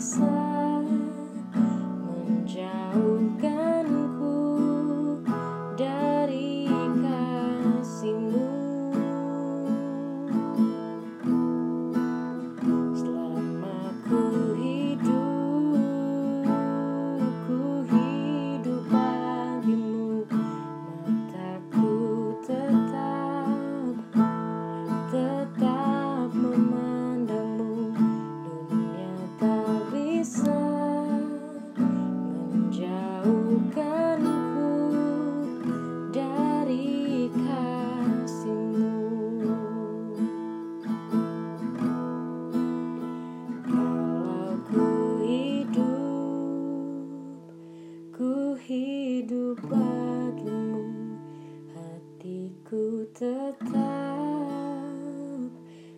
said. 0.00 0.47
Tetap 53.18 54.30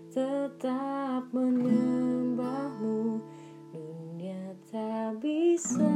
Tetap 0.09 1.29
menyembahmu. 1.37 3.21
Dunia 3.69 4.57
tak 4.73 5.21
bisa 5.21 5.93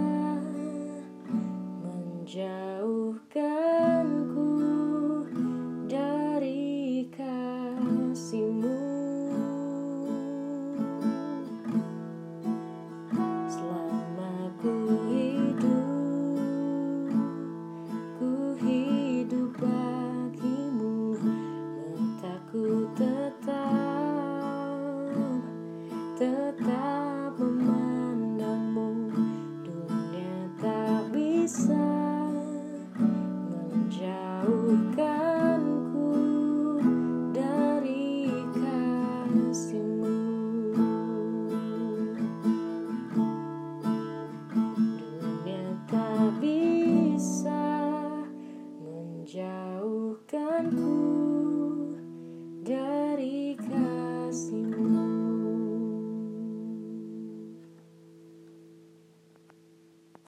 Menjauhkan 1.81 3.94
Jauhkanku 34.85 36.13
dari 37.33 38.29
kasihmu. 38.53 40.13
Dunia 45.01 45.73
tak 45.89 46.37
bisa 46.37 47.65
menjauhkanku. 48.85 51.24